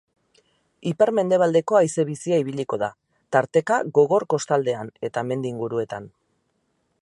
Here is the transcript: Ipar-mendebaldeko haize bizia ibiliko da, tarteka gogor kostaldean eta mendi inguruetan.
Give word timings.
Ipar-mendebaldeko 0.91 1.77
haize 1.79 2.05
bizia 2.07 2.39
ibiliko 2.45 2.79
da, 2.85 2.89
tarteka 3.37 3.79
gogor 3.99 4.27
kostaldean 4.35 4.91
eta 5.11 5.25
mendi 5.33 5.53
inguruetan. 5.55 6.11